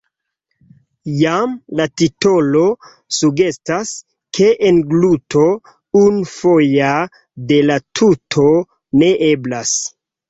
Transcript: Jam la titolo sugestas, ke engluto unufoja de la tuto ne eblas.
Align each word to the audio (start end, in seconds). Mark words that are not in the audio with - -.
Jam 1.17 1.51
la 1.79 1.85
titolo 2.01 2.63
sugestas, 3.17 3.91
ke 4.39 4.49
engluto 4.71 5.45
unufoja 6.03 6.91
de 7.53 7.61
la 7.69 7.77
tuto 8.01 8.51
ne 9.05 9.13
eblas. 9.33 9.77